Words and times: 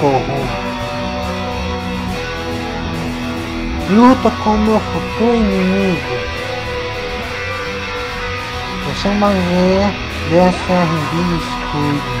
socorro. 0.00 0.48
Luta 3.90 4.30
com 4.42 4.56
meu 4.56 4.80
futuro 4.80 5.36
inimigo. 5.36 6.00
Essa 8.90 9.10
maneira 9.10 9.92
dessa 10.30 10.86
de 11.10 11.36
escudo. 11.36 12.19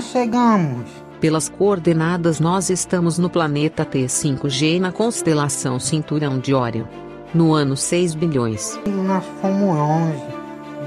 Nós 0.00 0.04
chegamos? 0.06 0.86
Pelas 1.20 1.50
coordenadas, 1.50 2.40
nós 2.40 2.70
estamos 2.70 3.18
no 3.18 3.28
planeta 3.28 3.84
T5G 3.84 4.80
na 4.80 4.90
constelação 4.90 5.78
Cinturão 5.78 6.38
de 6.38 6.54
Órion. 6.54 6.86
No 7.34 7.52
ano 7.52 7.76
6 7.76 8.14
bilhões. 8.14 8.80
E 8.86 8.88
nós 8.88 9.22
fomos 9.42 9.76
longe. 9.76 10.24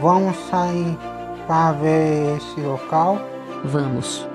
Vamos 0.00 0.34
sair 0.48 0.96
para 1.46 1.72
ver 1.72 2.38
esse 2.38 2.60
local? 2.62 3.20
Vamos. 3.62 4.26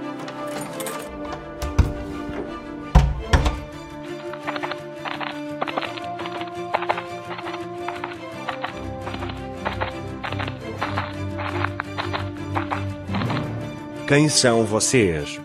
Quem 14.08 14.30
são 14.30 14.63
vocês? 14.63 15.38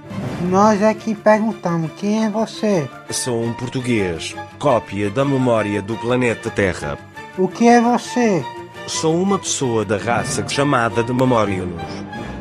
Nós 0.48 0.80
é 0.80 0.94
que 0.94 1.16
perguntamos 1.16 1.90
quem 1.96 2.24
é 2.24 2.30
você. 2.30 2.88
Sou 3.10 3.42
um 3.42 3.52
português, 3.52 4.36
cópia 4.56 5.10
da 5.10 5.24
memória 5.24 5.82
do 5.82 5.96
planeta 5.96 6.48
Terra. 6.48 6.96
O 7.36 7.48
que 7.48 7.66
é 7.66 7.80
você? 7.80 8.44
Sou 8.86 9.20
uma 9.20 9.36
pessoa 9.36 9.84
da 9.84 9.96
raça 9.96 10.48
chamada 10.48 11.02
de 11.02 11.12
Memorianos. 11.12 11.82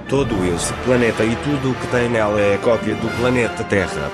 Todo 0.08 0.36
esse 0.54 0.72
planeta 0.86 1.24
e 1.24 1.36
tudo 1.38 1.72
o 1.72 1.74
que 1.74 1.88
tem 1.88 2.08
nela 2.08 2.40
é 2.40 2.56
cópia 2.58 2.94
do 2.94 3.10
planeta 3.18 3.64
Terra. 3.64 4.12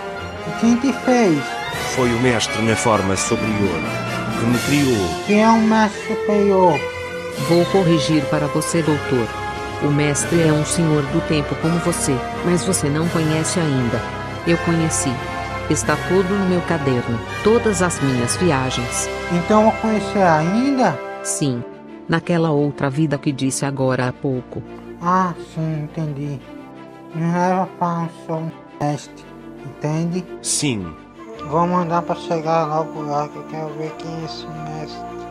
E 0.47 0.59
quem 0.61 0.77
te 0.77 0.94
fez? 1.03 1.44
Foi 1.94 2.09
o 2.09 2.21
mestre 2.21 2.61
na 2.61 2.77
forma 2.77 3.17
superior 3.17 3.81
que 4.39 4.45
me 4.45 4.58
criou. 4.59 5.09
Quem 5.25 5.44
é 5.44 5.49
o 5.49 5.59
mestre 5.59 6.16
superior? 6.16 6.80
Vou 7.49 7.66
corrigir 7.66 8.23
para 8.27 8.47
você, 8.47 8.81
doutor. 8.81 9.46
O 9.83 9.92
mestre 9.92 10.42
é 10.42 10.52
um 10.52 10.65
senhor 10.65 11.04
do 11.04 11.21
tempo 11.27 11.55
como 11.61 11.77
você, 11.80 12.15
mas 12.45 12.65
você 12.65 12.89
não 12.89 13.08
conhece 13.10 13.60
ainda. 13.60 14.02
Eu 14.48 14.58
conheci. 14.60 15.11
Está 15.70 15.95
tudo 16.08 16.33
no 16.33 16.45
meu 16.48 16.61
caderno, 16.61 17.20
todas 17.43 17.82
as 17.82 18.02
minhas 18.02 18.36
viagens. 18.37 19.10
Então 19.32 19.66
eu 19.66 19.71
conhecer 19.73 20.23
ainda? 20.23 20.98
Sim. 21.23 21.64
Naquela 22.08 22.52
outra 22.52 22.89
vida 22.89 23.17
que 23.17 23.32
disse 23.32 23.66
agora 23.66 24.08
há 24.08 24.14
pouco. 24.14 24.64
Ah, 25.02 25.33
sim, 25.54 25.83
entendi. 25.83 26.39
Me 27.14 27.32
leva 27.33 27.67
para 27.77 28.04
o 28.04 28.10
seu 28.26 28.52
mestre, 28.80 29.26
entende? 29.66 30.26
Sim, 30.42 30.87
Vou 31.49 31.66
mandar 31.66 32.02
para 32.02 32.16
chegar 32.16 32.66
logo 32.66 33.04
lá 33.04 33.27
que 33.30 33.37
eu 33.37 33.43
quero 33.43 33.70
ver 33.76 33.92
quem 33.98 34.11
é 34.21 34.26
esse 34.26 34.45
mestre. 34.45 35.27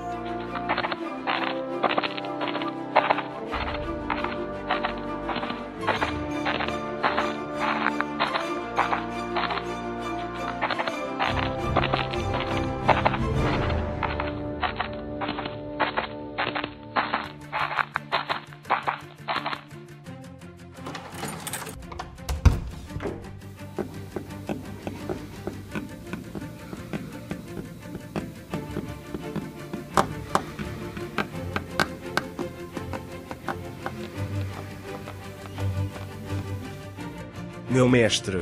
Meu 37.76 37.88
mestre. 37.91 38.41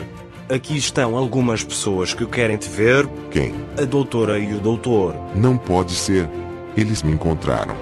Aqui 0.48 0.76
estão 0.76 1.16
algumas 1.16 1.64
pessoas 1.64 2.14
que 2.14 2.24
querem 2.24 2.56
te 2.56 2.68
ver. 2.68 3.04
Quem? 3.32 3.52
A 3.76 3.84
doutora 3.84 4.38
e 4.38 4.54
o 4.54 4.60
doutor. 4.60 5.12
Não 5.34 5.58
pode 5.58 5.92
ser. 5.92 6.28
Eles 6.76 7.02
me 7.02 7.12
encontraram. 7.12 7.74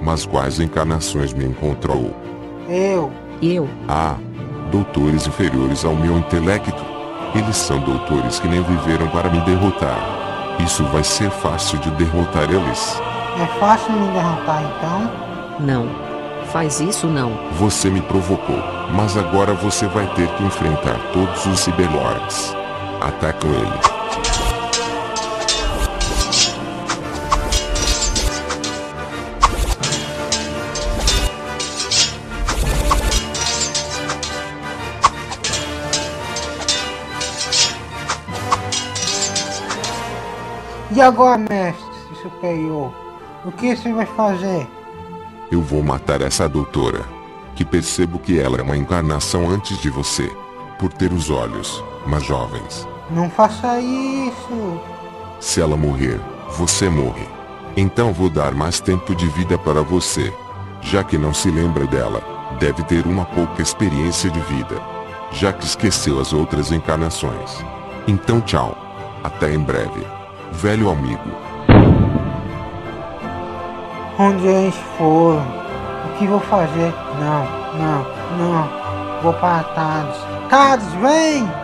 Mas 0.00 0.24
quais 0.24 0.58
encarnações 0.60 1.34
me 1.34 1.44
encontrou? 1.44 2.16
Eu. 2.68 3.12
Eu. 3.42 3.68
Ah, 3.86 4.16
doutores 4.70 5.26
inferiores 5.26 5.84
ao 5.84 5.94
meu 5.94 6.16
intelecto. 6.16 6.82
Eles 7.34 7.56
são 7.56 7.78
doutores 7.80 8.38
que 8.38 8.48
nem 8.48 8.62
viveram 8.62 9.08
para 9.10 9.28
me 9.28 9.40
derrotar. 9.42 10.56
Isso 10.64 10.84
vai 10.84 11.04
ser 11.04 11.30
fácil 11.30 11.78
de 11.80 11.90
derrotar 11.92 12.50
eles. 12.50 12.98
É 13.42 13.46
fácil 13.58 13.92
me 13.92 14.10
derrotar 14.12 14.62
então? 14.62 15.66
Não. 15.66 16.03
Faz 16.54 16.78
isso 16.78 17.08
não. 17.08 17.32
Você 17.54 17.90
me 17.90 18.00
provocou, 18.00 18.58
mas 18.92 19.16
agora 19.16 19.52
você 19.54 19.88
vai 19.88 20.06
ter 20.14 20.28
que 20.36 20.44
enfrentar 20.44 21.00
todos 21.12 21.44
os 21.46 21.58
Cyberlords. 21.58 22.54
Atacam 23.00 23.50
ele. 23.50 23.72
E 40.92 41.00
agora, 41.00 41.36
mestre 41.36 42.14
superior? 42.22 42.94
O 43.44 43.50
que 43.50 43.74
você 43.74 43.92
vai 43.92 44.06
fazer? 44.06 44.68
Eu 45.50 45.60
vou 45.60 45.82
matar 45.82 46.20
essa 46.22 46.48
doutora. 46.48 47.04
Que 47.54 47.64
percebo 47.64 48.18
que 48.18 48.38
ela 48.38 48.58
é 48.58 48.62
uma 48.62 48.76
encarnação 48.76 49.48
antes 49.48 49.78
de 49.80 49.88
você. 49.90 50.30
Por 50.78 50.92
ter 50.92 51.12
os 51.12 51.30
olhos, 51.30 51.82
mais 52.06 52.24
jovens. 52.24 52.86
Não 53.10 53.30
faça 53.30 53.80
isso. 53.80 54.80
Se 55.38 55.60
ela 55.60 55.76
morrer, 55.76 56.20
você 56.56 56.88
morre. 56.88 57.28
Então 57.76 58.12
vou 58.12 58.30
dar 58.30 58.54
mais 58.54 58.80
tempo 58.80 59.14
de 59.14 59.26
vida 59.28 59.58
para 59.58 59.82
você. 59.82 60.32
Já 60.80 61.04
que 61.04 61.18
não 61.18 61.32
se 61.32 61.50
lembra 61.50 61.86
dela, 61.86 62.22
deve 62.58 62.82
ter 62.84 63.06
uma 63.06 63.24
pouca 63.24 63.62
experiência 63.62 64.30
de 64.30 64.40
vida. 64.40 64.80
Já 65.32 65.52
que 65.52 65.64
esqueceu 65.64 66.20
as 66.20 66.32
outras 66.32 66.72
encarnações. 66.72 67.64
Então 68.08 68.40
tchau. 68.40 68.76
Até 69.22 69.52
em 69.52 69.58
breve. 69.58 70.06
Velho 70.52 70.90
amigo. 70.90 71.30
Onde 74.18 74.46
eles 74.46 74.76
foram? 74.96 75.42
O 75.42 76.18
que 76.18 76.26
vou 76.26 76.40
fazer? 76.40 76.94
Não, 77.18 77.44
não, 77.78 78.06
não. 78.38 78.68
Vou 79.22 79.32
para 79.34 79.64
Tades. 79.64 80.20
Tades, 80.48 80.92
vem! 80.94 81.63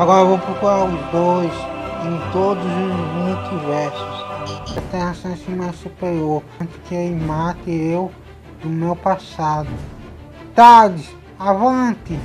Agora 0.00 0.24
vou 0.24 0.38
procurar 0.38 0.84
os 0.86 1.10
dois 1.12 1.52
em 1.52 2.32
todos 2.32 2.64
os 2.64 3.04
multiversos. 3.22 4.78
Até 4.78 5.02
a 5.02 5.12
chance 5.12 5.50
mais 5.50 5.76
superior. 5.76 6.42
Antes 6.58 6.74
que 6.88 6.94
ele 6.94 7.22
mate 7.22 7.70
eu 7.70 8.10
do 8.62 8.70
meu 8.70 8.96
passado. 8.96 9.68
Tades, 10.54 11.14
avante! 11.38 12.18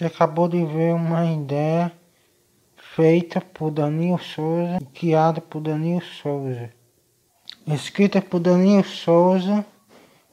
Você 0.00 0.06
acabou 0.06 0.48
de 0.48 0.64
ver 0.64 0.94
uma 0.94 1.26
ideia 1.26 1.92
feita 2.96 3.38
por 3.38 3.70
Danilo 3.70 4.18
Souza 4.18 4.78
e 4.80 4.84
criada 4.86 5.42
por 5.42 5.60
Danilo 5.60 6.00
Souza. 6.00 6.70
Escrita 7.66 8.22
por 8.22 8.40
Danilo 8.40 8.82
Souza, 8.82 9.62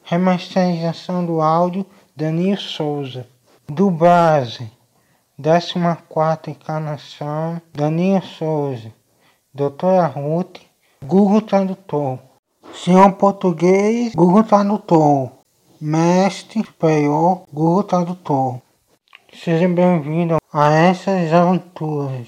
remasterização 0.05 1.25
do 1.25 1.41
áudio 1.41 1.85
Danilo 2.15 2.55
Souza. 2.55 3.27
Do 3.67 3.91
base, 3.91 4.71
14 5.37 6.51
encarnação, 6.51 7.61
Danilo 7.73 8.23
Souza, 8.23 8.93
Doutora 9.53 10.07
Ruth, 10.07 10.61
Google 11.03 11.41
Tradutor. 11.41 12.19
Senhor 12.73 13.11
Português, 13.15 14.15
Google 14.15 14.45
Tradutor. 14.45 15.29
Mestre 15.81 16.63
Superior, 16.63 17.43
Google 17.51 17.83
Tradutor. 17.83 18.61
Seja 19.43 19.69
bem-vindo 19.69 20.37
a 20.51 20.71
essas 20.71 21.31
aventuras. 21.31 22.27